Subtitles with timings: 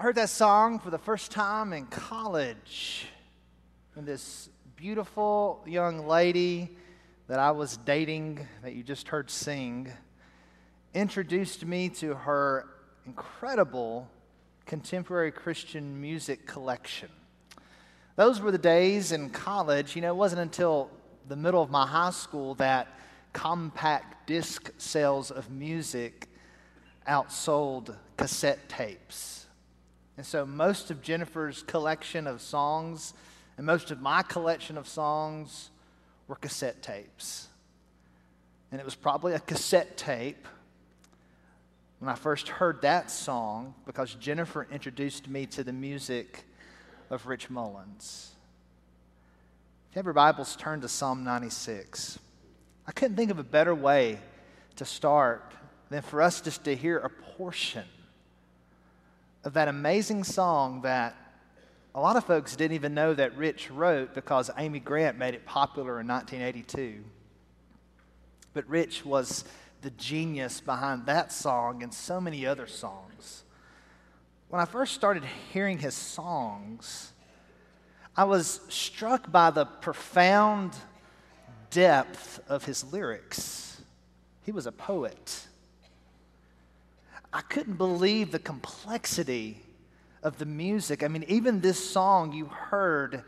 [0.00, 3.06] I heard that song for the first time in college
[3.92, 6.70] when this beautiful young lady
[7.28, 9.92] that I was dating, that you just heard sing,
[10.94, 12.66] introduced me to her
[13.04, 14.08] incredible
[14.64, 17.10] contemporary Christian music collection.
[18.16, 19.96] Those were the days in college.
[19.96, 20.90] You know, it wasn't until
[21.28, 22.88] the middle of my high school that
[23.34, 26.26] compact disc sales of music
[27.06, 29.39] outsold cassette tapes.
[30.20, 33.14] And so most of Jennifer's collection of songs
[33.56, 35.70] and most of my collection of songs
[36.28, 37.48] were cassette tapes.
[38.70, 40.46] And it was probably a cassette tape
[42.00, 46.44] when I first heard that song because Jennifer introduced me to the music
[47.08, 48.32] of Rich Mullins.
[49.88, 52.18] If you have your Bibles, turn to Psalm 96.
[52.86, 54.18] I couldn't think of a better way
[54.76, 55.54] to start
[55.88, 57.86] than for us just to hear a portion
[59.44, 61.16] of that amazing song that
[61.94, 65.46] a lot of folks didn't even know that Rich wrote because Amy Grant made it
[65.46, 67.02] popular in 1982.
[68.52, 69.44] But Rich was
[69.82, 73.44] the genius behind that song and so many other songs.
[74.48, 77.12] When I first started hearing his songs,
[78.16, 80.74] I was struck by the profound
[81.70, 83.80] depth of his lyrics.
[84.42, 85.46] He was a poet.
[87.32, 89.62] I couldn't believe the complexity
[90.22, 91.02] of the music.
[91.02, 93.22] I mean, even this song you heard,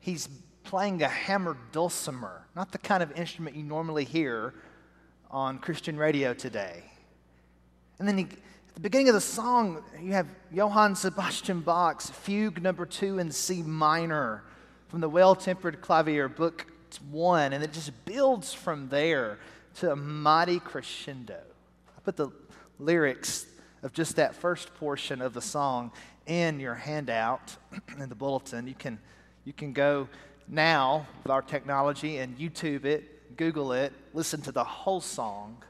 [0.00, 0.28] he's
[0.64, 4.54] playing a hammered dulcimer, not the kind of instrument you normally hear
[5.30, 6.82] on Christian radio today.
[7.98, 12.60] And then he, at the beginning of the song, you have Johann Sebastian Bach's Fugue
[12.60, 14.42] number two in C minor
[14.88, 16.66] from the Well Tempered Clavier, book
[17.10, 19.38] one, and it just builds from there
[19.76, 21.40] to a mighty crescendo.
[21.96, 22.30] I put the
[22.78, 23.46] lyrics
[23.82, 25.92] of just that first portion of the song
[26.26, 27.56] in your handout
[27.98, 28.66] in the bulletin.
[28.66, 28.98] You can,
[29.44, 30.08] you can go
[30.48, 35.62] now with our technology and YouTube it, Google it, listen to the whole song.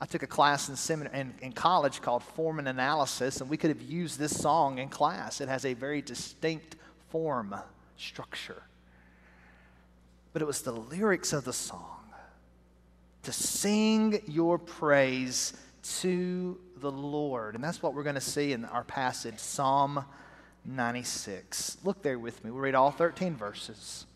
[0.00, 3.56] I took a class in, seminary, in, in college called Form and Analysis, and we
[3.56, 5.40] could have used this song in class.
[5.40, 6.76] It has a very distinct
[7.08, 7.54] form
[7.96, 8.62] structure.
[10.32, 11.96] But it was the lyrics of the song
[13.22, 15.54] to sing your praise
[16.00, 17.54] to the Lord.
[17.54, 20.04] And that's what we're going to see in our passage, Psalm
[20.64, 21.78] 96.
[21.84, 22.50] Look there with me.
[22.50, 24.06] We'll read all 13 verses.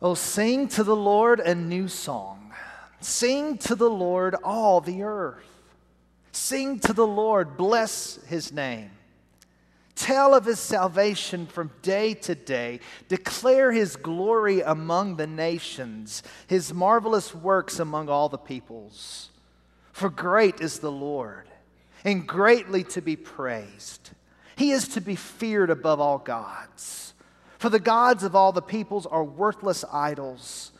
[0.00, 2.52] Oh, sing to the Lord a new song.
[3.00, 5.46] Sing to the Lord all the earth.
[6.32, 8.90] Sing to the Lord, bless his name.
[9.94, 12.80] Tell of his salvation from day to day.
[13.08, 19.30] Declare his glory among the nations, his marvelous works among all the peoples.
[19.94, 21.48] For great is the Lord,
[22.02, 24.10] and greatly to be praised.
[24.56, 27.14] He is to be feared above all gods.
[27.58, 30.72] For the gods of all the peoples are worthless idols,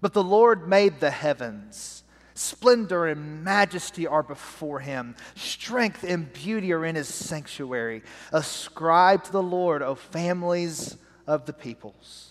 [0.00, 2.02] but the Lord made the heavens.
[2.32, 5.16] Splendor and majesty are before him.
[5.34, 8.02] Strength and beauty are in his sanctuary.
[8.32, 10.96] Ascribe to the Lord, O families
[11.26, 12.30] of the peoples.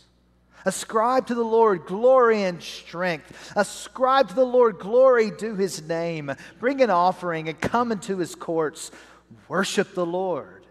[0.66, 3.53] Ascribe to the Lord glory and strength.
[3.55, 6.33] Ascribe to the Lord glory due his name.
[6.59, 8.91] Bring an offering and come into his courts.
[9.47, 10.66] Worship the Lord.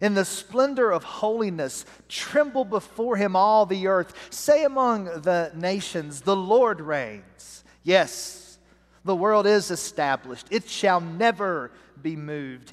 [0.00, 4.14] In the splendor of holiness, tremble before him all the earth.
[4.30, 7.62] Say among the nations, The Lord reigns.
[7.84, 8.58] Yes,
[9.04, 12.72] the world is established, it shall never be moved.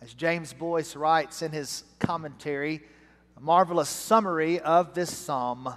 [0.00, 2.82] As James Boice writes in his commentary,
[3.36, 5.74] a marvelous summary of this psalm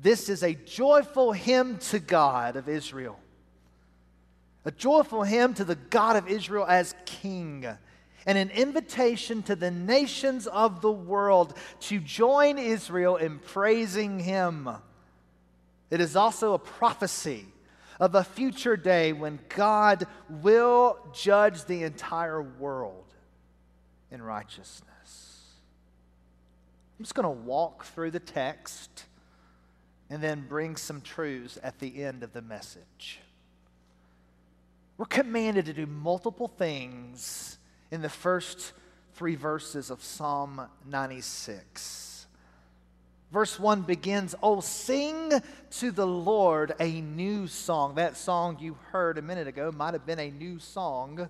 [0.00, 3.18] this is a joyful hymn to God of Israel,
[4.64, 7.66] a joyful hymn to the God of Israel as King
[8.24, 14.68] and an invitation to the nations of the world to join Israel in praising him.
[15.90, 17.46] It is also a prophecy
[17.98, 23.07] of a future day when God will judge the entire world
[24.10, 25.44] in righteousness.
[26.98, 29.04] I'm just going to walk through the text
[30.10, 33.20] and then bring some truths at the end of the message.
[34.96, 37.58] We're commanded to do multiple things
[37.90, 38.72] in the first
[39.14, 42.26] three verses of Psalm 96.
[43.30, 45.32] Verse 1 begins, Oh, sing
[45.70, 47.96] to the Lord a new song.
[47.96, 51.28] That song you heard a minute ago might have been a new song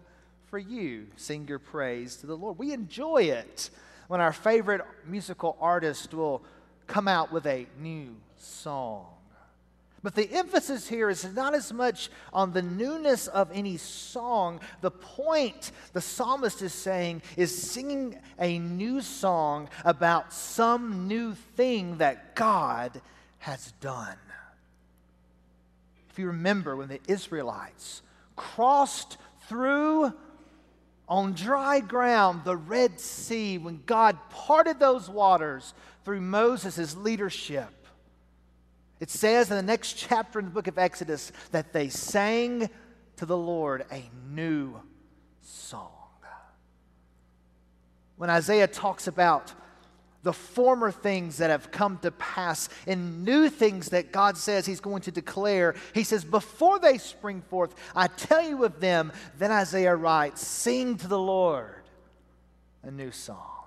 [0.51, 1.07] for you.
[1.17, 2.59] Sing your praise to the Lord.
[2.59, 3.71] We enjoy it
[4.09, 6.43] when our favorite musical artist will
[6.87, 9.07] come out with a new song.
[10.03, 14.61] But the emphasis here is not as much on the newness of any song.
[14.81, 21.99] The point the psalmist is saying is singing a new song about some new thing
[21.99, 23.01] that God
[23.39, 24.17] has done.
[26.11, 28.03] If you remember when the Israelites
[28.37, 29.19] crossed
[29.49, 30.13] through
[31.09, 35.75] on dry ground the Red Sea, when God parted those waters
[36.05, 37.87] through Moses' leadership,
[39.01, 42.69] it says in the next chapter in the book of Exodus that they sang
[43.17, 44.81] to the Lord a new
[45.41, 45.91] song.
[48.17, 49.55] When Isaiah talks about
[50.23, 54.81] the former things that have come to pass and new things that God says He's
[54.81, 55.75] going to declare.
[55.95, 59.13] He says, Before they spring forth, I tell you of them.
[59.39, 61.83] Then Isaiah writes, Sing to the Lord
[62.83, 63.59] a new song.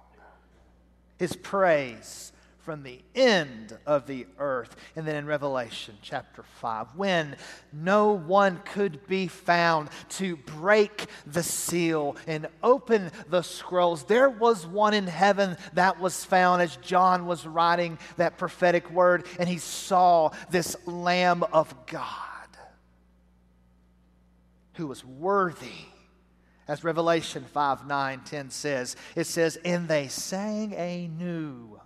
[1.18, 2.31] His praise
[2.63, 4.75] from the end of the earth.
[4.96, 7.36] And then in Revelation chapter 5, when
[7.74, 14.66] no one could be found to break the seal and open the scrolls, there was
[14.66, 19.57] one in heaven that was found as John was writing that prophetic word, and he
[19.57, 22.07] saw this Lamb of God
[24.75, 25.86] who was worthy
[26.68, 31.81] as Revelation 5 9 10 says, it says, And they sang a new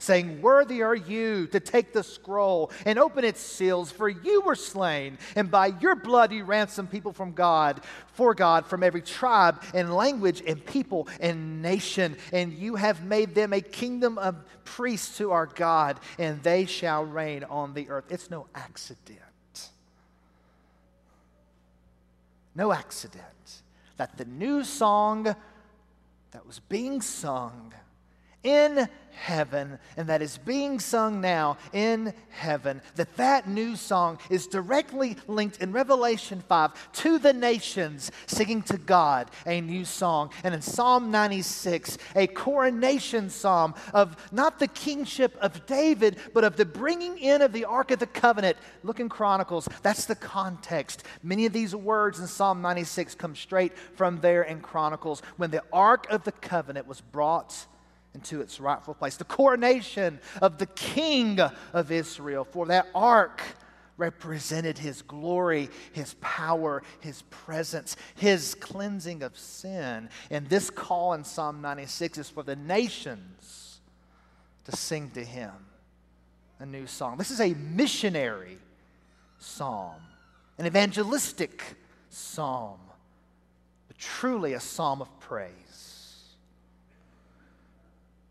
[0.00, 4.56] saying, Worthy are you to take the scroll and open its seals, for you were
[4.56, 7.80] slain, and by your blood you ransomed people from God,
[8.14, 12.16] for God, from every tribe and language and people and nation.
[12.32, 17.04] And you have made them a kingdom of priests to our God, and they shall
[17.04, 18.06] reign on the earth.
[18.08, 19.20] It's no accident.
[22.54, 23.24] No accident
[23.96, 25.24] that the new song
[26.32, 27.74] that was being sung
[28.42, 34.46] in heaven and that is being sung now in heaven that that new song is
[34.46, 40.30] directly linked in revelation 5 to the nations singing to god a new song.
[40.42, 46.56] And in psalm 96 a coronation psalm of not the kingship of david but of
[46.56, 48.56] the bringing in of the ark of the covenant.
[48.82, 49.68] Look in chronicles.
[49.82, 51.04] That's the context.
[51.22, 55.62] Many of these words in psalm 96 come straight from there in chronicles when the
[55.72, 57.66] ark of the covenant was brought
[58.14, 59.16] into its rightful place.
[59.16, 61.40] The coronation of the king
[61.72, 63.42] of Israel, for that ark
[63.96, 70.08] represented his glory, his power, his presence, his cleansing of sin.
[70.30, 73.80] And this call in Psalm 96 is for the nations
[74.64, 75.52] to sing to him
[76.58, 77.18] a new song.
[77.18, 78.58] This is a missionary
[79.38, 80.00] psalm,
[80.58, 81.62] an evangelistic
[82.08, 82.78] psalm,
[83.86, 85.50] but truly a psalm of praise.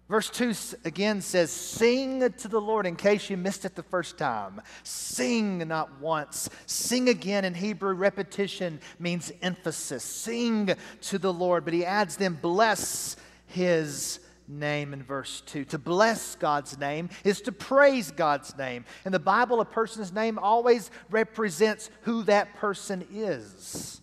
[0.10, 0.54] Verse 2
[0.86, 4.60] again says, Sing to the Lord in case you missed it the first time.
[4.84, 6.50] Sing not once.
[6.66, 7.94] Sing again in Hebrew.
[7.94, 10.04] Repetition means emphasis.
[10.04, 10.72] Sing
[11.02, 11.64] to the Lord.
[11.64, 15.66] But he adds, then bless his name in verse 2.
[15.66, 18.86] To bless God's name is to praise God's name.
[19.06, 24.02] In the Bible, a person's name always represents who that person is.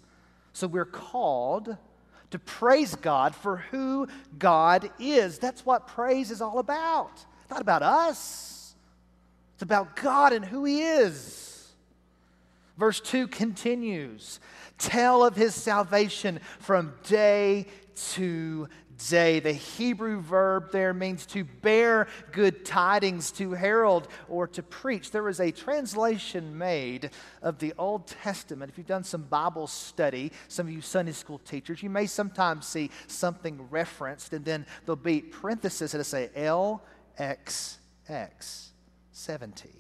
[0.53, 1.77] So we're called
[2.31, 5.39] to praise God for who God is.
[5.39, 7.13] That's what praise is all about.
[7.43, 8.75] It's not about us,
[9.55, 11.73] it's about God and who He is.
[12.77, 14.41] Verse 2 continues
[14.79, 17.67] Tell of His salvation from day
[18.13, 18.69] to
[18.99, 19.41] day.
[19.41, 25.11] The Hebrew verb there means to bear good tidings, to herald, or to preach.
[25.11, 27.11] There is a translation made
[27.43, 28.71] of the Old Testament.
[28.71, 32.67] If you've done some Bible study, some of you Sunday school teachers, you may sometimes
[32.67, 38.69] see something referenced, and then there'll be parentheses that'll say LXX
[39.13, 39.71] 70.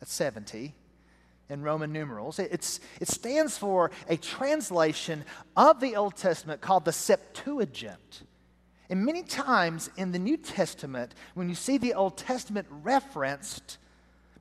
[0.00, 0.74] That's 70
[1.48, 2.38] in Roman numerals.
[2.38, 5.24] It's, it stands for a translation
[5.56, 8.22] of the Old Testament called the Septuagint.
[8.92, 13.78] And many times in the New Testament, when you see the Old Testament referenced,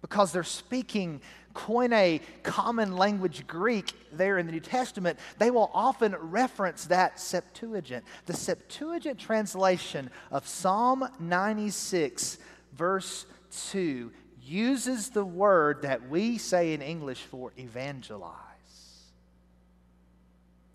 [0.02, 1.22] because they're speaking
[1.56, 8.04] Koine, common language Greek, there in the New Testament, they will often reference that Septuagint.
[8.26, 12.38] The Septuagint translation of Psalm 96,
[12.74, 13.26] verse
[13.70, 14.12] 2,
[14.44, 18.51] uses the word that we say in English for evangelize.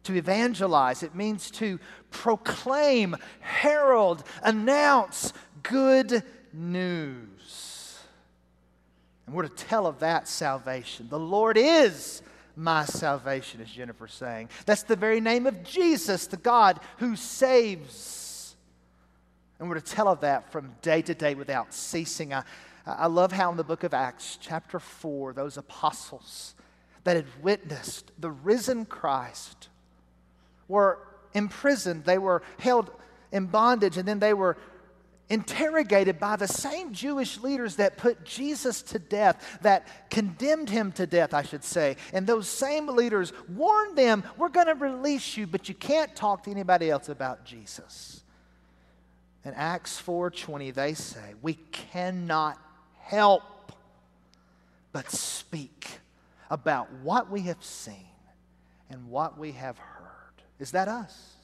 [0.07, 1.03] To evangelize.
[1.03, 1.79] It means to
[2.11, 5.33] proclaim, herald, announce
[5.63, 6.23] good
[6.53, 7.99] news.
[9.27, 11.09] And we're to tell of that salvation.
[11.09, 12.23] The Lord is
[12.55, 14.49] my salvation, as Jennifer's saying.
[14.65, 18.57] That's the very name of Jesus, the God who saves.
[19.59, 22.33] And we're to tell of that from day to day without ceasing.
[22.33, 22.45] I,
[22.87, 26.55] I love how in the book of Acts, chapter 4, those apostles
[27.05, 29.69] that had witnessed the risen Christ
[30.69, 30.99] were
[31.35, 32.91] imprisoned, they were held
[33.33, 34.57] in bondage, and then they were
[35.29, 41.07] interrogated by the same Jewish leaders that put Jesus to death, that condemned him to
[41.07, 41.97] death, I should say.
[42.13, 46.45] And those same leaders warned them, We're going to release you, but you can't talk
[46.45, 48.23] to anybody else about Jesus.
[49.47, 52.59] In Acts 4:20 they say, "We cannot
[52.99, 53.43] help
[54.91, 56.01] but speak
[56.51, 58.09] about what we have seen
[58.91, 59.96] and what we have heard."
[60.59, 61.35] Is that us?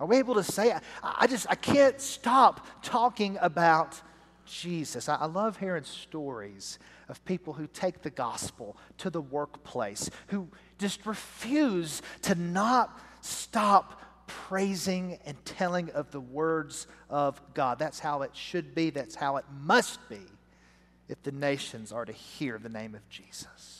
[0.00, 4.00] Are we able to say, I, I just, I can't stop talking about
[4.44, 5.08] Jesus?
[5.08, 10.48] I, I love hearing stories of people who take the gospel to the workplace, who
[10.78, 17.78] just refuse to not stop praising and telling of the words of God.
[17.78, 20.20] That's how it should be, that's how it must be
[21.08, 23.77] if the nations are to hear the name of Jesus.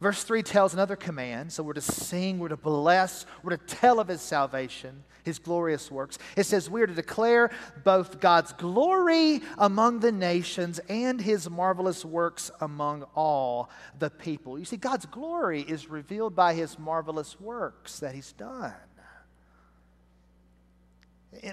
[0.00, 1.52] Verse 3 tells another command.
[1.52, 5.90] So we're to sing, we're to bless, we're to tell of his salvation, his glorious
[5.90, 6.18] works.
[6.36, 7.50] It says we are to declare
[7.82, 14.58] both God's glory among the nations and his marvelous works among all the people.
[14.58, 18.74] You see, God's glory is revealed by his marvelous works that he's done.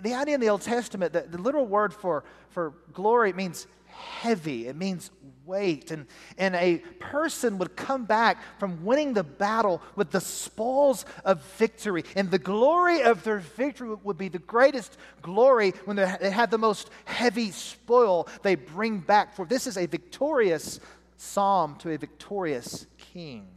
[0.02, 4.68] The idea in the Old Testament, the, the literal word for, for glory means heavy,
[4.68, 5.12] it means
[5.46, 5.92] weight.
[5.92, 6.08] And,
[6.38, 12.04] and a person would come back from winning the battle with the spoils of victory.
[12.16, 16.58] And the glory of their victory would be the greatest glory when they had the
[16.58, 19.36] most heavy spoil they bring back.
[19.36, 20.80] For this is a victorious
[21.18, 23.48] psalm to a victorious king.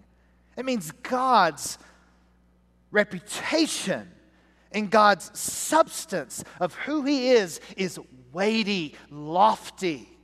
[0.56, 1.78] It means God's
[2.90, 4.10] reputation
[4.72, 8.00] and God's substance of who He is is
[8.32, 10.15] weighty, lofty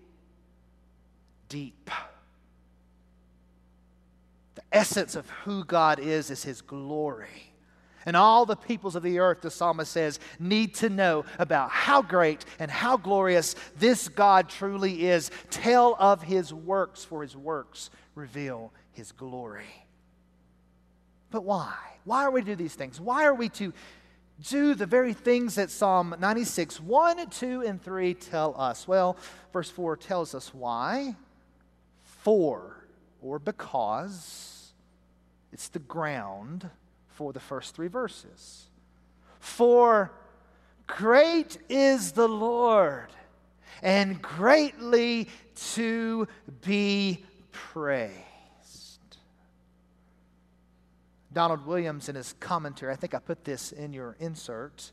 [1.53, 1.91] deep.
[4.55, 7.53] The essence of who God is is His glory.
[8.05, 12.03] And all the peoples of the earth, the psalmist says, need to know about how
[12.03, 15.31] great and how glorious this God truly is.
[15.51, 19.87] Tell of his works, for his works reveal his glory.
[21.31, 21.75] But why?
[22.05, 23.01] Why are we to do these things?
[23.01, 23.73] Why are we to
[24.49, 28.89] do the very things that Psalm 96, 1, 2, and 3 tell us?
[28.89, 29.17] Well,
[29.53, 31.15] verse 4 tells us why
[32.23, 32.87] for
[33.21, 34.73] or because.
[35.53, 36.69] It's the ground
[37.09, 38.69] for the first three verses.
[39.39, 40.13] For
[40.87, 43.09] great is the Lord,
[43.83, 45.29] and greatly
[45.75, 46.27] to
[46.65, 48.17] be praised.
[51.33, 54.93] Donald Williams, in his commentary, I think I put this in your insert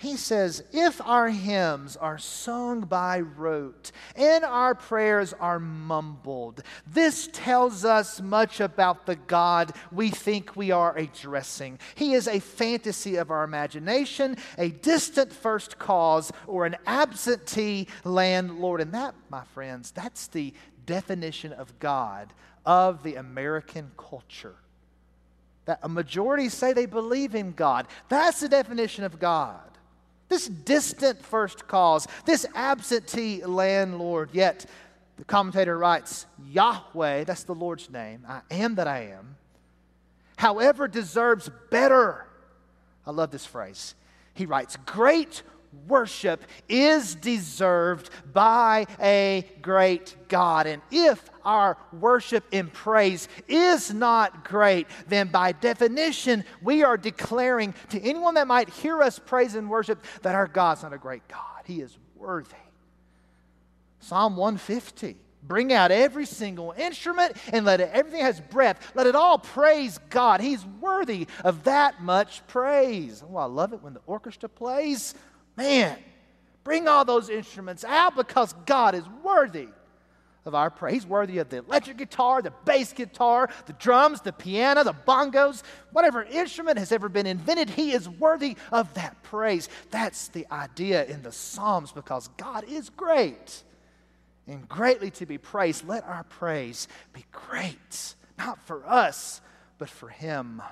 [0.00, 7.28] he says, if our hymns are sung by rote and our prayers are mumbled, this
[7.34, 11.78] tells us much about the God we think we are addressing.
[11.96, 18.80] He is a fantasy of our imagination, a distant first cause, or an absentee landlord.
[18.80, 20.54] And that, my friends, that's the
[20.86, 22.32] definition of God
[22.64, 24.56] of the American culture.
[25.66, 27.86] That a majority say they believe in God.
[28.08, 29.60] That's the definition of God.
[30.30, 34.30] This distant first cause, this absentee landlord.
[34.32, 34.64] Yet,
[35.18, 39.36] the commentator writes, Yahweh, that's the Lord's name, I am that I am,
[40.36, 42.26] however, deserves better.
[43.04, 43.96] I love this phrase.
[44.32, 45.42] He writes, Great
[45.86, 50.66] worship is deserved by a great God.
[50.66, 57.74] And if our worship and praise is not great, then by definition, we are declaring
[57.90, 61.26] to anyone that might hear us praise and worship that our God's not a great
[61.28, 61.62] God.
[61.64, 62.54] He is worthy.
[64.00, 65.16] Psalm 150.
[65.42, 68.92] Bring out every single instrument and let it, everything has breath.
[68.94, 70.40] Let it all praise God.
[70.40, 73.24] He's worthy of that much praise.
[73.26, 75.14] Oh, I love it when the orchestra plays.
[75.56, 75.98] Man,
[76.64, 79.68] bring all those instruments out because God is worthy
[80.46, 80.94] of our praise.
[80.94, 85.62] He's worthy of the electric guitar, the bass guitar, the drums, the piano, the bongos,
[85.92, 87.70] whatever instrument has ever been invented.
[87.70, 89.68] He is worthy of that praise.
[89.90, 93.62] That's the idea in the Psalms because God is great
[94.46, 95.86] and greatly to be praised.
[95.86, 99.42] Let our praise be great not for us,
[99.78, 100.62] but for him.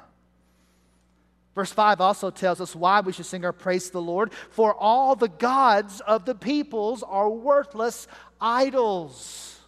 [1.58, 4.32] Verse 5 also tells us why we should sing our praise to the Lord.
[4.32, 8.06] For all the gods of the peoples are worthless
[8.40, 9.58] idols.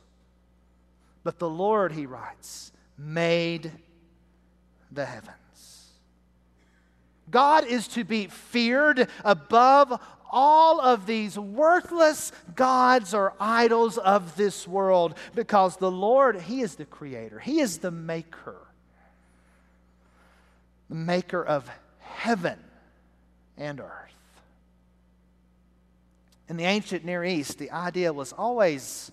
[1.25, 3.73] But the Lord, he writes, made
[4.92, 5.88] the heavens.
[7.28, 14.68] God is to be feared above all of these worthless gods or idols of this
[14.68, 18.70] world because the Lord, He is the creator, He is the maker,
[20.90, 21.70] the maker of
[22.00, 22.59] heaven
[23.56, 24.11] and earth.
[26.49, 29.12] In the ancient Near East, the idea was always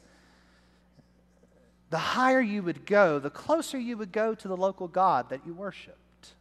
[1.91, 5.45] the higher you would go, the closer you would go to the local God that
[5.45, 6.33] you worshiped.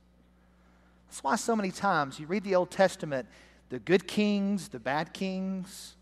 [1.06, 3.28] That's why so many times you read the Old Testament
[3.68, 5.96] the good kings, the bad kings.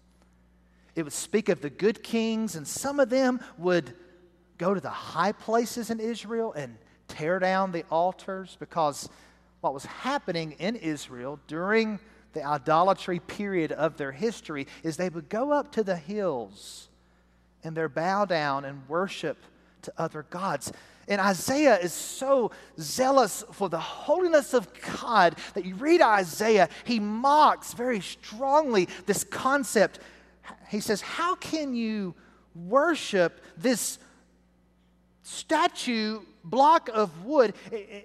[0.95, 3.95] It would speak of the good kings, and some of them would
[4.59, 6.77] go to the high places in Israel and
[7.09, 9.09] tear down the altars because
[9.61, 11.99] what was happening in Israel during
[12.33, 16.89] the idolatry period of their history is they would go up to the hills
[17.63, 19.39] and they bow down and worship
[19.83, 20.73] to other gods.
[21.09, 24.69] And Isaiah is so zealous for the holiness of
[25.03, 29.99] God that you read Isaiah, he mocks very strongly this concept.
[30.69, 32.15] He says, How can you
[32.55, 33.99] worship this
[35.25, 37.55] statue block of wood?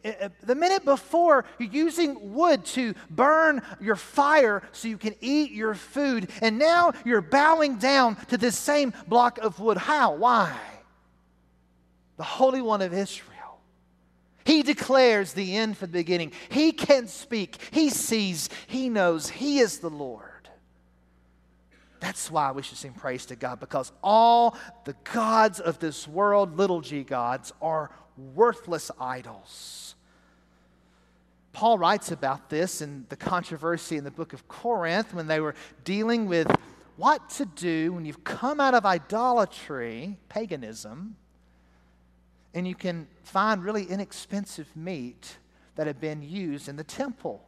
[0.03, 5.51] Uh, the minute before, you're using wood to burn your fire so you can eat
[5.51, 6.31] your food.
[6.41, 9.77] And now you're bowing down to this same block of wood.
[9.77, 10.15] How?
[10.15, 10.57] Why?
[12.19, 13.61] the Holy One of Israel.
[14.43, 16.33] He declares the end from the beginning.
[16.49, 17.55] He can speak.
[17.71, 18.49] He sees.
[18.67, 19.29] He knows.
[19.29, 20.28] He is the Lord.
[21.99, 26.57] That's why we should sing praise to God because all the gods of this world,
[26.57, 27.91] little g gods, are
[28.35, 29.95] worthless idols.
[31.51, 35.55] Paul writes about this in the controversy in the book of Corinth when they were
[35.83, 36.49] dealing with
[36.95, 41.15] what to do when you've come out of idolatry, paganism,
[42.53, 45.37] and you can find really inexpensive meat
[45.75, 47.43] that had been used in the temple.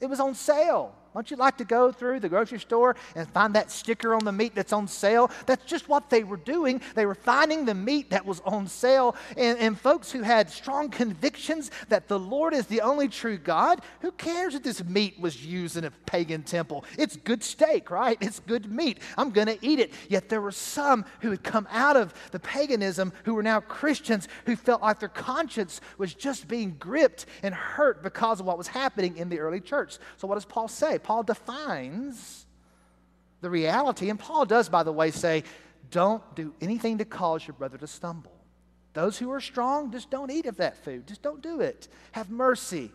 [0.00, 0.94] It was on sale.
[1.14, 4.32] Don't you like to go through the grocery store and find that sticker on the
[4.32, 5.30] meat that's on sale?
[5.46, 6.80] That's just what they were doing.
[6.96, 9.14] They were finding the meat that was on sale.
[9.36, 13.80] And, and folks who had strong convictions that the Lord is the only true God,
[14.00, 16.84] who cares if this meat was used in a pagan temple?
[16.98, 18.18] It's good steak, right?
[18.20, 18.98] It's good meat.
[19.16, 19.92] I'm going to eat it.
[20.08, 24.26] Yet there were some who had come out of the paganism who were now Christians
[24.46, 28.66] who felt like their conscience was just being gripped and hurt because of what was
[28.66, 29.98] happening in the early church.
[30.16, 30.98] So, what does Paul say?
[31.04, 32.46] Paul defines
[33.40, 34.10] the reality.
[34.10, 35.44] And Paul does, by the way, say,
[35.90, 38.32] don't do anything to cause your brother to stumble.
[38.94, 41.06] Those who are strong, just don't eat of that food.
[41.06, 41.88] Just don't do it.
[42.12, 42.90] Have mercy.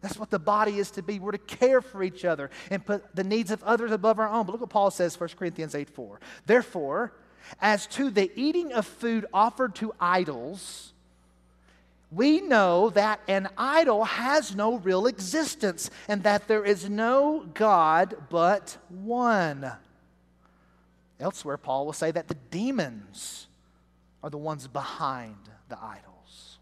[0.00, 1.18] That's what the body is to be.
[1.18, 4.46] We're to care for each other and put the needs of others above our own.
[4.46, 6.20] But look what Paul says, 1 Corinthians 8 4.
[6.44, 7.12] Therefore,
[7.60, 10.93] as to the eating of food offered to idols,
[12.14, 18.16] we know that an idol has no real existence and that there is no God
[18.30, 19.72] but one.
[21.18, 23.46] Elsewhere, Paul will say that the demons
[24.22, 25.36] are the ones behind
[25.68, 26.58] the idols.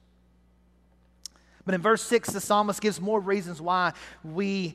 [1.64, 3.92] But in verse 6, the psalmist gives more reasons why
[4.24, 4.74] we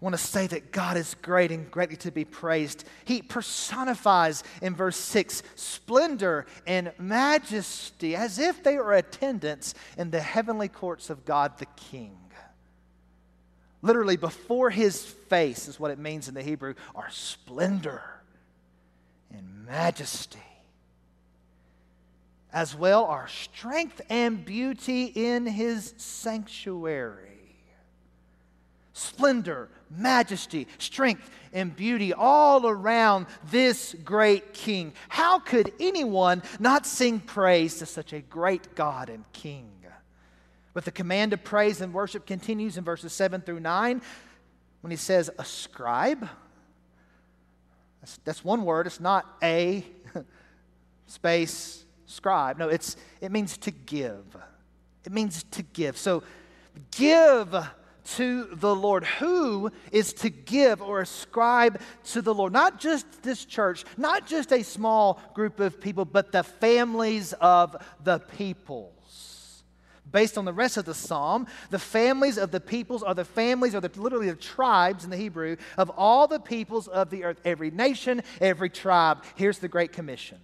[0.00, 2.84] want to say that God is great and greatly to be praised.
[3.04, 10.20] He personifies in verse 6 splendor and majesty as if they were attendants in the
[10.20, 12.16] heavenly courts of God the King.
[13.80, 18.02] Literally, before his face is what it means in the Hebrew, are splendor
[19.30, 20.38] and majesty.
[22.52, 27.27] As well are strength and beauty in his sanctuary
[28.98, 34.92] splendor, majesty, strength, and beauty all around this great king.
[35.08, 39.70] How could anyone not sing praise to such a great God and king?
[40.74, 44.00] But the command of praise and worship continues in verses 7 through 9
[44.80, 46.28] when he says, ascribe.
[48.00, 49.84] That's, that's one word, it's not a
[51.06, 52.58] space scribe.
[52.58, 54.36] No, it's, it means to give.
[55.04, 55.98] It means to give.
[55.98, 56.22] So
[56.92, 57.56] give
[58.16, 59.04] to the Lord.
[59.04, 62.52] Who is to give or ascribe to the Lord?
[62.52, 67.76] Not just this church, not just a small group of people, but the families of
[68.02, 69.62] the peoples.
[70.10, 73.74] Based on the rest of the psalm, the families of the peoples are the families,
[73.74, 77.40] or the, literally the tribes in the Hebrew, of all the peoples of the earth.
[77.44, 79.22] Every nation, every tribe.
[79.34, 80.38] Here's the Great Commission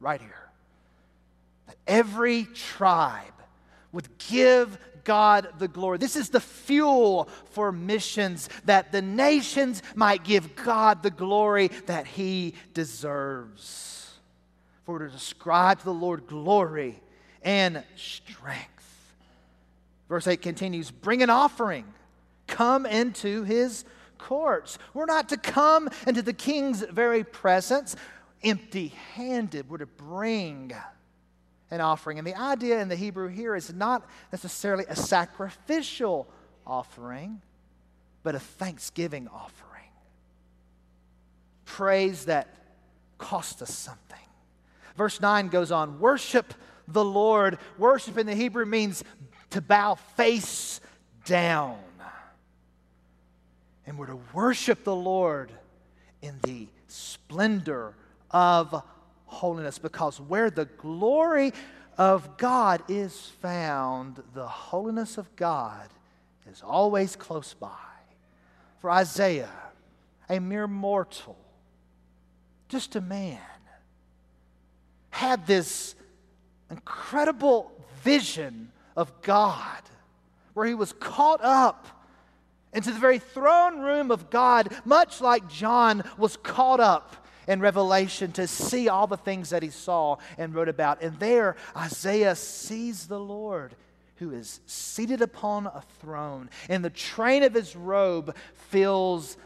[0.00, 0.34] right here
[1.66, 3.24] that every tribe
[3.92, 5.98] would give God the glory.
[5.98, 12.06] This is the fuel for missions, that the nations might give God the glory that
[12.06, 14.18] he deserves.
[14.84, 17.00] For to describe to the Lord glory
[17.42, 18.68] and strength.
[20.08, 21.84] Verse 8 continues Bring an offering,
[22.46, 23.84] come into his
[24.18, 24.78] courts.
[24.92, 27.96] We're not to come into the king's very presence
[28.42, 29.68] empty handed.
[29.68, 30.72] We're to bring
[31.70, 32.18] an offering.
[32.18, 36.28] And the idea in the Hebrew here is not necessarily a sacrificial
[36.66, 37.40] offering,
[38.22, 39.80] but a thanksgiving offering.
[41.64, 42.48] Praise that
[43.18, 44.18] cost us something.
[44.96, 46.52] Verse 9 goes on worship
[46.88, 47.58] the Lord.
[47.78, 49.04] Worship in the Hebrew means
[49.50, 50.80] to bow face
[51.24, 51.78] down.
[53.86, 55.50] And we're to worship the Lord
[56.22, 57.94] in the splendor
[58.30, 58.82] of
[59.30, 61.52] holiness because where the glory
[61.96, 65.88] of God is found, the holiness of God
[66.50, 67.68] is always close by.
[68.78, 69.50] For Isaiah,
[70.28, 71.36] a mere mortal,
[72.68, 73.38] just a man,
[75.10, 75.94] had this
[76.70, 77.70] incredible
[78.02, 79.82] vision of God
[80.54, 81.86] where he was caught up
[82.72, 87.19] into the very throne room of God, much like John was caught up
[87.50, 91.02] in Revelation to see all the things that he saw and wrote about.
[91.02, 93.74] And there, Isaiah sees the Lord
[94.16, 98.36] who is seated upon a throne, and the train of his robe
[98.68, 99.36] fills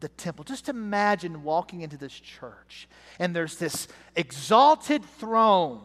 [0.00, 0.44] the temple.
[0.44, 2.88] Just imagine walking into this church,
[3.18, 3.86] and there's this
[4.16, 5.82] exalted throne.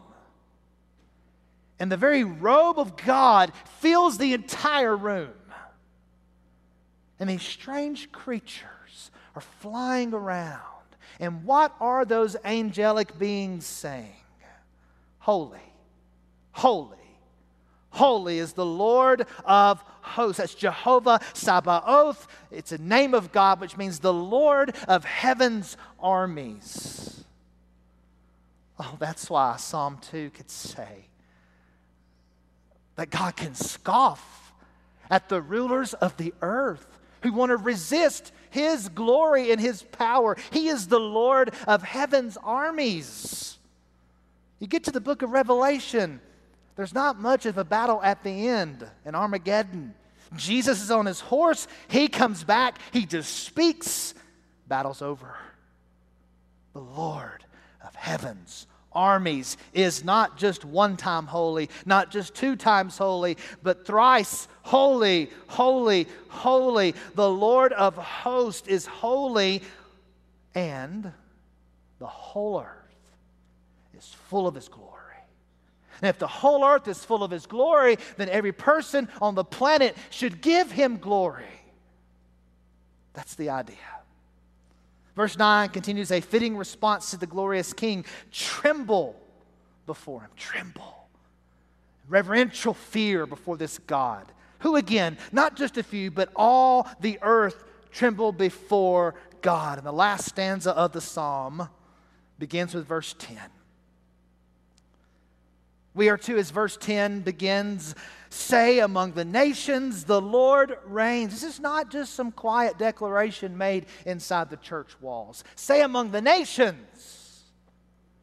[1.78, 5.34] And the very robe of God fills the entire room.
[7.20, 10.77] And these strange creatures are flying around.
[11.20, 14.12] And what are those angelic beings saying?
[15.18, 15.58] Holy,
[16.52, 16.96] holy,
[17.90, 20.38] holy is the Lord of hosts.
[20.38, 22.26] That's Jehovah Sabaoth.
[22.50, 27.24] It's a name of God, which means the Lord of heaven's armies.
[28.78, 31.06] Oh, that's why Psalm 2 could say
[32.94, 34.52] that God can scoff
[35.10, 40.36] at the rulers of the earth who want to resist his glory and His power.
[40.50, 43.58] He is the Lord of heaven's armies.
[44.58, 46.20] You get to the book of Revelation,
[46.76, 49.94] there's not much of a battle at the end in Armageddon.
[50.36, 54.14] Jesus is on his horse, he comes back, he just speaks,
[54.66, 55.36] battle's over.
[56.74, 57.44] The Lord
[57.84, 63.86] of heaven's armies is not just one time holy, not just two times holy, but
[63.86, 66.94] thrice holy, holy, holy.
[67.14, 69.62] The Lord of hosts is holy,
[70.54, 71.12] and
[71.98, 73.08] the whole earth
[73.96, 74.94] is full of his glory.
[76.00, 79.44] And if the whole earth is full of his glory, then every person on the
[79.44, 81.44] planet should give him glory.
[83.14, 83.76] That's the idea.
[85.18, 89.20] Verse 9 continues a fitting response to the glorious king tremble
[89.84, 91.08] before him, tremble.
[92.08, 94.26] Reverential fear before this God,
[94.60, 99.78] who again, not just a few, but all the earth tremble before God.
[99.78, 101.68] And the last stanza of the psalm
[102.38, 103.38] begins with verse 10.
[105.98, 107.96] We are to, as verse 10 begins,
[108.30, 111.32] say among the nations, the Lord reigns.
[111.32, 115.42] This is not just some quiet declaration made inside the church walls.
[115.56, 117.42] Say among the nations,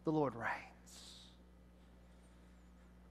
[0.05, 0.53] the Lord reigns.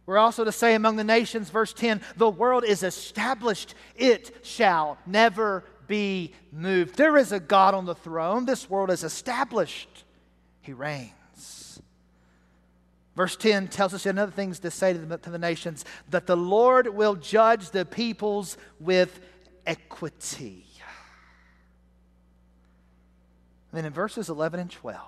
[0.06, 4.96] We're also to say among the nations, verse 10, the world is established, it shall
[5.04, 6.96] never be moved.
[6.96, 10.04] There is a God on the throne, this world is established,
[10.62, 11.12] He reigns.
[13.16, 16.26] Verse 10 tells us yet another things to say to the, to the nations that
[16.26, 19.20] the Lord will judge the peoples with
[19.66, 20.66] equity.
[23.70, 25.00] And then in verses 11 and 12,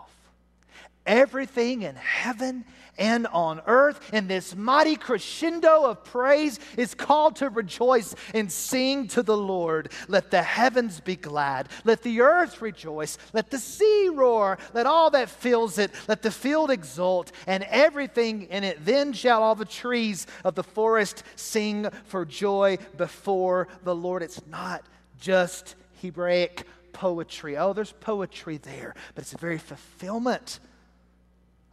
[1.07, 2.64] everything in heaven
[2.99, 9.07] and on earth in this mighty crescendo of praise is called to rejoice and sing
[9.09, 9.92] to the Lord.
[10.09, 11.69] Let the heavens be glad.
[11.85, 13.19] Let the earth rejoice.
[13.33, 14.59] Let the sea roar.
[14.73, 15.90] Let all that fills it.
[16.09, 18.85] Let the field exult and everything in it.
[18.85, 24.23] Then shall all the trees of the forest sing for joy before the Lord.
[24.23, 24.85] It's not
[25.21, 27.59] just Hebraic poetry.
[27.59, 30.61] Oh, there's poetry there, but it's a very fulfillment,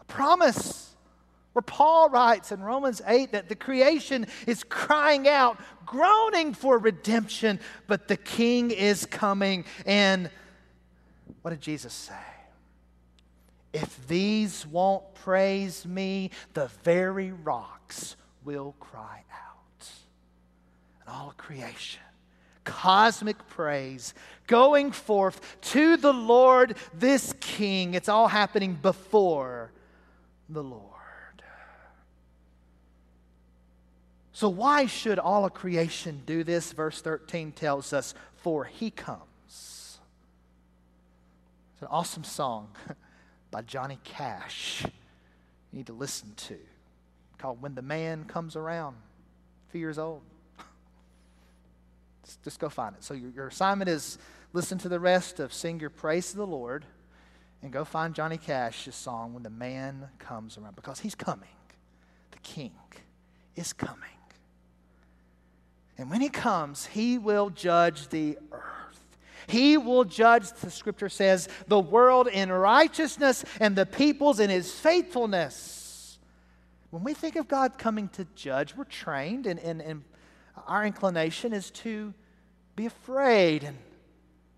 [0.03, 0.89] a promise
[1.53, 7.59] where Paul writes in Romans 8 that the creation is crying out, groaning for redemption,
[7.87, 9.65] but the king is coming.
[9.85, 10.29] And
[11.41, 12.13] what did Jesus say?
[13.71, 19.87] If these won't praise me, the very rocks will cry out.
[21.01, 22.01] And all creation,
[22.63, 24.13] cosmic praise,
[24.47, 27.93] going forth to the Lord, this King.
[27.93, 29.71] It's all happening before
[30.49, 30.84] the Lord.
[34.32, 36.71] So, why should all of creation do this?
[36.71, 39.99] Verse 13 tells us, For he comes.
[41.73, 42.69] It's an awesome song
[43.51, 44.86] by Johnny Cash
[45.73, 46.58] you need to listen to
[47.39, 48.95] called When the Man Comes Around,
[49.67, 50.21] a few years old.
[52.43, 53.03] Just go find it.
[53.03, 54.19] So, your, your assignment is
[54.53, 56.86] listen to the rest of Sing Your Praise to the Lord
[57.63, 61.47] and go find Johnny Cash's song When the Man Comes Around because he's coming.
[62.32, 62.73] The King
[63.56, 64.10] is coming.
[65.97, 68.99] And when he comes, he will judge the earth.
[69.47, 74.71] He will judge, the scripture says, the world in righteousness and the peoples in his
[74.71, 76.19] faithfulness.
[76.89, 80.04] When we think of God coming to judge, we're trained, and, and, and
[80.67, 82.13] our inclination is to
[82.76, 83.78] be afraid and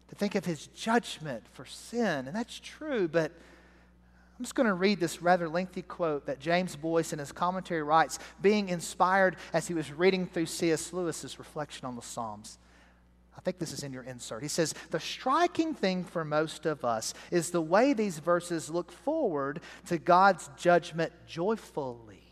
[0.09, 2.27] to think of his judgment for sin.
[2.27, 3.31] And that's true, but
[4.37, 7.83] I'm just going to read this rather lengthy quote that James Boice in his commentary
[7.83, 10.91] writes, being inspired as he was reading through C.S.
[10.91, 12.57] Lewis's reflection on the Psalms.
[13.37, 14.41] I think this is in your insert.
[14.41, 18.91] He says, The striking thing for most of us is the way these verses look
[18.91, 22.24] forward to God's judgment joyfully.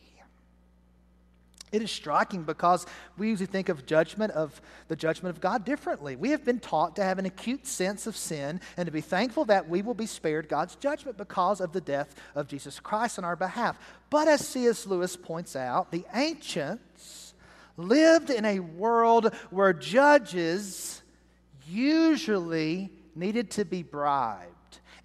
[1.73, 2.85] It is striking because
[3.17, 6.15] we usually think of judgment of the judgment of God differently.
[6.15, 9.43] We have been taught to have an acute sense of sin and to be thankful
[9.45, 13.25] that we will be spared God's judgment because of the death of Jesus Christ on
[13.25, 13.79] our behalf.
[14.11, 14.85] But as C.S.
[14.85, 17.33] Lewis points out, the ancients
[17.75, 21.01] lived in a world where judges
[21.67, 24.53] usually needed to be bribed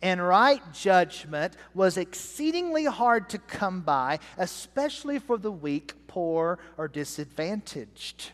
[0.02, 6.88] and right judgment was exceedingly hard to come by, especially for the weak, poor, or
[6.88, 8.32] disadvantaged.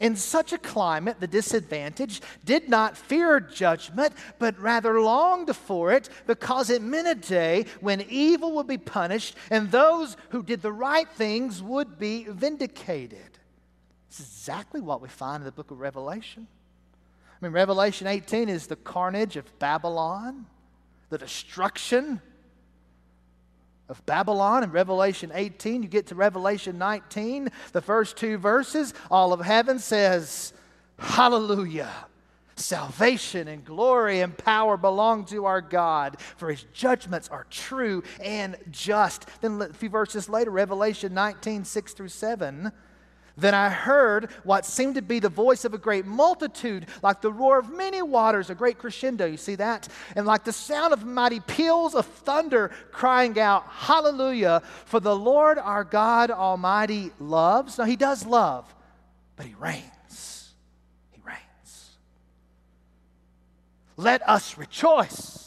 [0.00, 6.08] In such a climate, the disadvantaged did not fear judgment, but rather longed for it
[6.26, 10.72] because it meant a day when evil would be punished and those who did the
[10.72, 13.38] right things would be vindicated.
[14.08, 16.46] It's exactly what we find in the book of Revelation.
[17.30, 20.46] I mean, Revelation 18 is the carnage of Babylon
[21.10, 22.22] the destruction
[23.88, 25.82] of Babylon in Revelation 18.
[25.82, 30.52] You get to Revelation 19, the first two verses, all of heaven says,
[30.98, 31.90] Hallelujah.
[32.54, 38.56] Salvation and glory and power belong to our God, for his judgments are true and
[38.70, 39.26] just.
[39.40, 42.70] Then a few verses later, Revelation 19, 6 through 7
[43.36, 47.32] then I heard what seemed to be the voice of a great multitude, like the
[47.32, 49.26] roar of many waters, a great crescendo.
[49.26, 49.88] You see that?
[50.14, 54.62] And like the sound of mighty peals of thunder crying out, Hallelujah!
[54.84, 57.78] For the Lord our God Almighty loves.
[57.78, 58.72] Now, He does love,
[59.36, 60.52] but He reigns.
[61.10, 61.96] He reigns.
[63.96, 65.41] Let us rejoice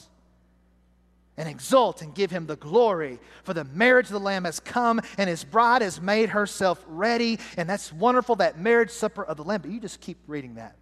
[1.38, 3.19] and exult and give him the glory.
[3.43, 7.39] For the marriage of the Lamb has come, and his bride has made herself ready.
[7.58, 9.62] And that's wonderful, that marriage supper of the Lamb.
[9.62, 10.76] But you just keep reading that,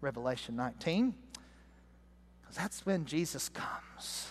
[0.00, 1.14] Revelation 19,
[2.40, 4.28] because that's when Jesus comes.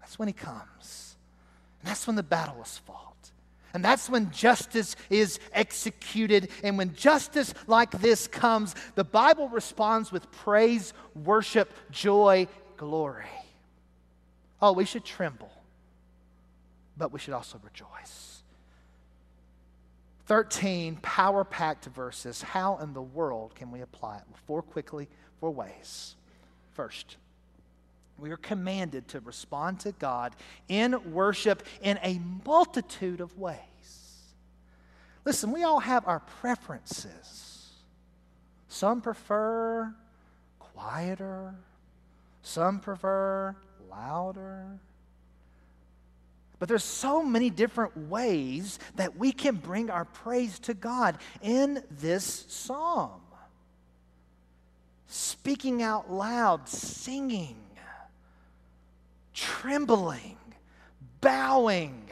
[0.00, 1.16] That's when he comes.
[1.80, 3.04] And that's when the battle is fought.
[3.74, 6.48] And that's when justice is executed.
[6.64, 13.26] And when justice like this comes, the Bible responds with praise, worship, joy, glory.
[14.62, 15.52] Oh, we should tremble,
[16.96, 18.42] but we should also rejoice.
[20.26, 22.42] 13 power packed verses.
[22.42, 24.22] How in the world can we apply it?
[24.46, 25.08] Four quickly,
[25.40, 26.14] four ways.
[26.72, 27.16] First,
[28.18, 30.34] we are commanded to respond to God
[30.68, 33.58] in worship in a multitude of ways.
[35.24, 37.70] Listen, we all have our preferences.
[38.68, 39.94] Some prefer
[40.58, 41.54] quieter,
[42.48, 43.54] some prefer
[43.90, 44.78] louder.
[46.58, 51.84] But there's so many different ways that we can bring our praise to God in
[52.00, 53.20] this psalm.
[55.06, 57.56] Speaking out loud, singing,
[59.34, 60.36] trembling,
[61.20, 62.08] bowing.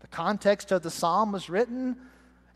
[0.00, 1.96] The context of the psalm was written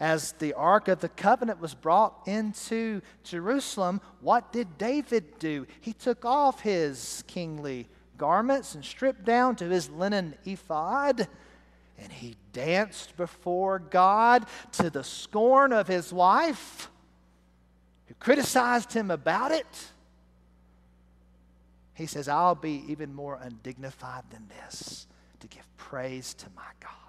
[0.01, 5.67] as the Ark of the Covenant was brought into Jerusalem, what did David do?
[5.81, 11.29] He took off his kingly garments and stripped down to his linen ephod,
[11.99, 16.91] and he danced before God to the scorn of his wife,
[18.07, 19.89] who criticized him about it.
[21.95, 25.07] He says, I'll be even more undignified than this
[25.39, 27.04] to give praise to my God.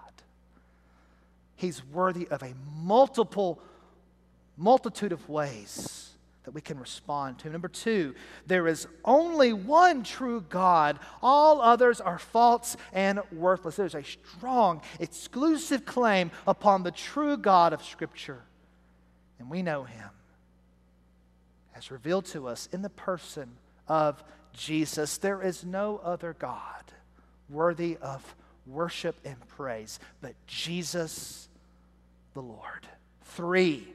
[1.56, 3.62] He's worthy of a multiple,
[4.58, 6.12] multitude of ways
[6.44, 7.50] that we can respond to.
[7.50, 8.14] Number two,
[8.46, 11.00] there is only one true God.
[11.22, 13.78] All others are false and worthless.
[13.78, 18.44] There's a strong, exclusive claim upon the true God of Scripture.
[19.40, 20.10] And we know him
[21.76, 23.50] as revealed to us in the person
[23.88, 25.18] of Jesus.
[25.18, 26.84] There is no other God
[27.50, 31.48] worthy of worship and praise but Jesus
[32.34, 32.88] the Lord.
[33.24, 33.88] Three,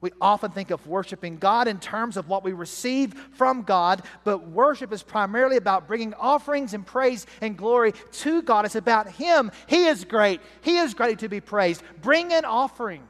[0.00, 4.48] we often think of worshiping God in terms of what we receive from God, but
[4.48, 8.64] worship is primarily about bringing offerings and praise and glory to God.
[8.64, 9.50] It's about Him.
[9.66, 10.40] He is great.
[10.60, 11.82] He is great to be praised.
[12.02, 13.02] Bring an offering.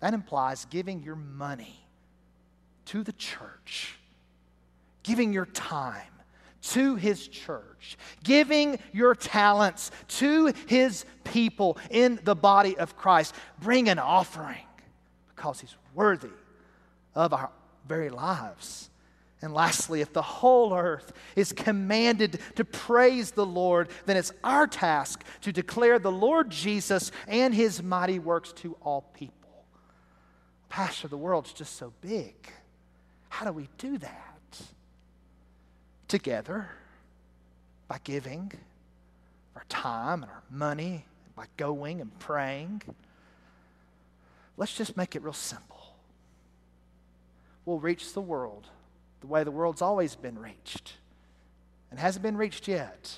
[0.00, 1.78] That implies giving your money
[2.86, 3.96] to the church,
[5.02, 6.11] giving your time
[6.62, 13.34] to his church, giving your talents to his people in the body of Christ.
[13.60, 14.66] Bring an offering
[15.34, 16.30] because he's worthy
[17.14, 17.50] of our
[17.86, 18.90] very lives.
[19.42, 24.68] And lastly, if the whole earth is commanded to praise the Lord, then it's our
[24.68, 29.64] task to declare the Lord Jesus and his mighty works to all people.
[30.68, 32.34] Pastor, the world's just so big.
[33.28, 34.31] How do we do that?
[36.12, 36.68] Together,
[37.88, 38.52] by giving
[39.56, 42.82] our time and our money, by going and praying.
[44.58, 45.96] Let's just make it real simple.
[47.64, 48.66] We'll reach the world
[49.22, 50.92] the way the world's always been reached
[51.90, 53.16] and hasn't been reached yet,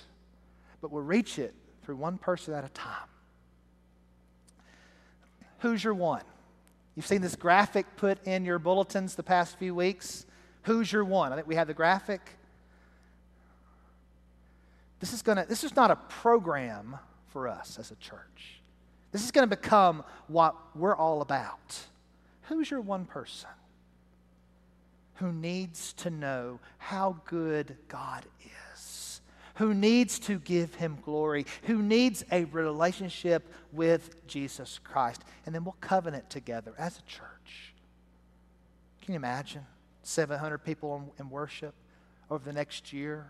[0.81, 1.53] but we'll reach it
[1.83, 3.09] through one person at a time.
[5.59, 6.23] Who's your one?
[6.95, 10.27] You've seen this graphic put in your bulletins the past few weeks.
[10.63, 11.33] Who's your one?
[11.33, 12.21] I think we have the graphic.
[15.05, 18.63] This is going to this is not a program for us as a church.
[19.13, 21.79] This is going to become what we're all about.
[22.45, 23.51] Who's your one person
[25.17, 28.25] who needs to know how good God
[28.73, 29.21] is?
[29.57, 31.45] Who needs to give him glory?
[31.65, 35.23] Who needs a relationship with Jesus Christ?
[35.45, 37.75] And then we'll covenant together as a church.
[39.03, 39.67] Can you imagine
[40.03, 41.75] 700 people in worship
[42.31, 43.27] over the next year?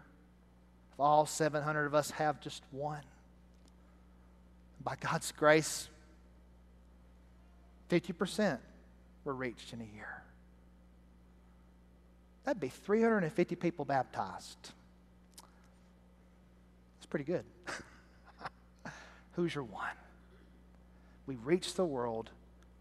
[0.95, 3.03] If all 700 of us have just one
[4.85, 5.89] by God's grace,
[7.91, 8.59] 50%
[9.25, 10.23] were reached in a year.
[12.45, 14.71] That'd be 350 people baptized.
[16.97, 17.45] That's pretty good.
[19.33, 19.97] Who's your one?
[21.27, 22.31] We reach the world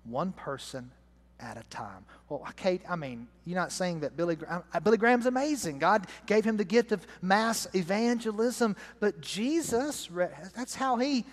[0.04, 0.92] one person
[1.40, 2.06] at a time.
[2.30, 4.38] Well, Kate, I mean, you're not saying that Billy
[4.84, 5.80] Billy Graham's amazing.
[5.80, 10.10] God gave him the gift of mass evangelism, but Jesus,
[10.56, 11.26] that's how he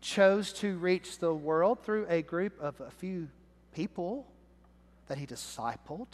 [0.00, 3.28] chose to reach the world through a group of a few
[3.74, 4.26] people
[5.08, 6.08] that he discipled.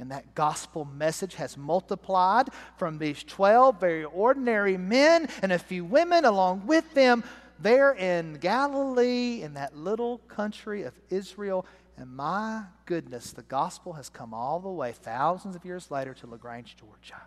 [0.00, 5.84] And that gospel message has multiplied from these 12 very ordinary men and a few
[5.84, 7.24] women along with them
[7.58, 11.66] there in Galilee, in that little country of Israel.
[11.98, 16.26] And my goodness, the gospel has come all the way thousands of years later to
[16.28, 17.20] LaGrange, Georgia.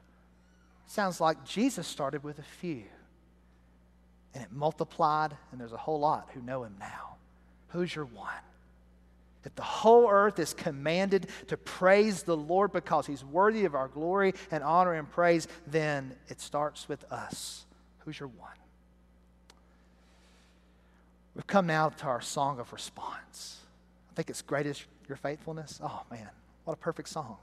[0.87, 2.83] Sounds like Jesus started with a few
[4.33, 7.15] and it multiplied, and there's a whole lot who know him now.
[7.69, 8.29] Who's your one?
[9.43, 13.87] If the whole earth is commanded to praise the Lord because he's worthy of our
[13.87, 17.65] glory and honor and praise, then it starts with us.
[17.99, 18.51] Who's your one?
[21.35, 23.60] We've come now to our song of response.
[24.21, 25.79] Think it's Great is Your Faithfulness.
[25.83, 26.29] Oh, man,
[26.65, 27.37] what a perfect song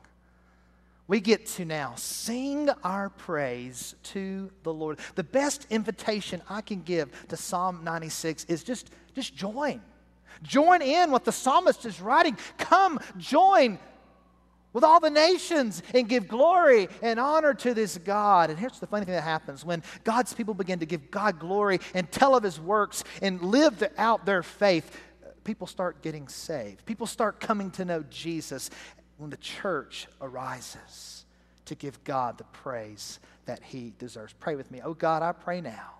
[1.08, 5.00] we get to now sing our praise to the Lord.
[5.16, 9.80] The best invitation I can give to Psalm 96 is just, just join.
[10.44, 12.38] Join in what the psalmist is writing.
[12.58, 13.80] Come, join
[14.72, 18.50] with all the nations and give glory and honor to this God.
[18.50, 21.80] And here's the funny thing that happens when God's people begin to give God glory
[21.94, 24.96] and tell of his works and live out their faith,
[25.48, 26.84] people start getting saved.
[26.84, 28.68] People start coming to know Jesus
[29.16, 31.24] when the church arises
[31.64, 34.34] to give God the praise that he deserves.
[34.40, 34.82] Pray with me.
[34.84, 35.92] Oh God, I pray now,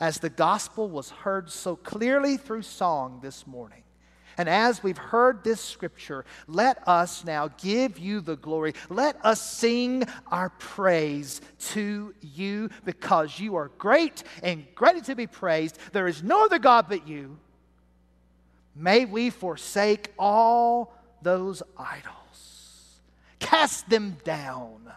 [0.00, 3.84] as the gospel was heard so clearly through song this morning,
[4.36, 8.74] and as we've heard this scripture, let us now give you the glory.
[8.88, 10.02] Let us sing
[10.32, 11.40] our praise
[11.74, 15.78] to you because you are great and greatly to be praised.
[15.92, 17.38] There is no other God but you.
[18.74, 22.24] May we forsake all those idols
[23.44, 24.92] cast them down,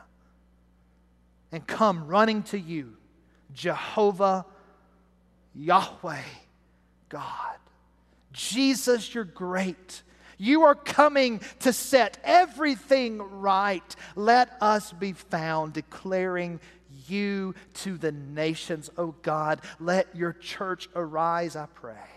[1.52, 2.98] and come running to you,
[3.54, 4.46] Jehovah,
[5.54, 6.22] Yahweh,
[7.10, 7.58] God.
[8.34, 10.02] Jesus, you're great.
[10.38, 13.96] You are coming to set everything right.
[14.16, 16.60] Let us be found declaring
[17.08, 19.62] you to the nations, O oh God.
[19.80, 22.17] Let your church arise, I pray.